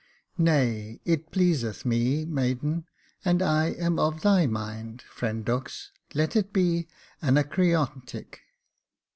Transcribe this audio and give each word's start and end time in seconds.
"Nay, 0.49 0.99
it 1.05 1.29
pleaseth 1.29 1.85
me, 1.85 2.25
maiden, 2.25 2.87
and 3.23 3.39
I 3.39 3.65
am 3.73 3.99
of 3.99 4.21
thy 4.23 4.47
mind. 4.47 5.03
Friend 5.03 5.45
Dux, 5.45 5.91
let 6.15 6.35
it 6.35 6.51
be 6.51 6.87
Anacreontic." 7.21 8.39